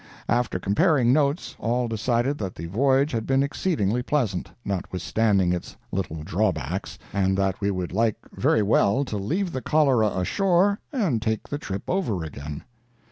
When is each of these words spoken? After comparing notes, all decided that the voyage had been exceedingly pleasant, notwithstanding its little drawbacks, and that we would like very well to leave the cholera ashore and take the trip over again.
After 0.29 0.57
comparing 0.57 1.13
notes, 1.13 1.55
all 1.59 1.87
decided 1.87 2.39
that 2.39 2.55
the 2.55 2.65
voyage 2.65 3.11
had 3.11 3.27
been 3.27 3.43
exceedingly 3.43 4.01
pleasant, 4.01 4.49
notwithstanding 4.65 5.53
its 5.53 5.75
little 5.91 6.23
drawbacks, 6.23 6.97
and 7.13 7.37
that 7.37 7.61
we 7.61 7.69
would 7.69 7.91
like 7.93 8.15
very 8.31 8.63
well 8.63 9.05
to 9.05 9.17
leave 9.17 9.51
the 9.51 9.61
cholera 9.61 10.07
ashore 10.07 10.79
and 10.91 11.21
take 11.21 11.47
the 11.47 11.59
trip 11.59 11.83
over 11.87 12.23
again. 12.23 12.63